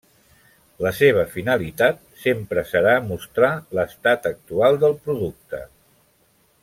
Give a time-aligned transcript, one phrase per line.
[0.85, 3.51] La seva finalitat sempre serà mostrar
[3.81, 5.61] l'estat actual del producte.